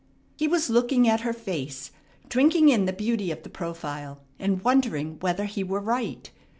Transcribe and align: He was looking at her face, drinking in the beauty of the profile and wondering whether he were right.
He 0.35 0.47
was 0.47 0.67
looking 0.71 1.07
at 1.07 1.21
her 1.21 1.31
face, 1.31 1.91
drinking 2.27 2.69
in 2.69 2.85
the 2.85 2.91
beauty 2.91 3.29
of 3.29 3.43
the 3.43 3.51
profile 3.51 4.19
and 4.39 4.63
wondering 4.63 5.19
whether 5.19 5.45
he 5.45 5.63
were 5.63 5.79
right. 5.79 6.31